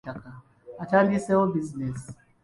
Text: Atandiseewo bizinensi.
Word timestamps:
Atandiseewo 0.83 1.43
bizinensi. 1.53 2.09